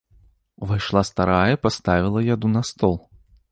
[0.67, 2.95] Увайшла старая і паставіла яду на стол.